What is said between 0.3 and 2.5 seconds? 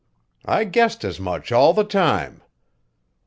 I guessed as much all the time."